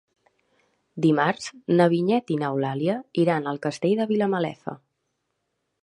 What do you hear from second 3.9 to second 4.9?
de Vilamalefa.